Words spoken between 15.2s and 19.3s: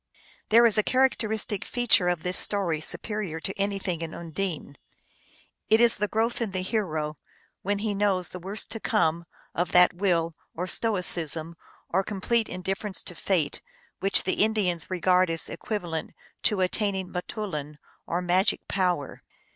as equivalent to attaining m toulin, or magic power.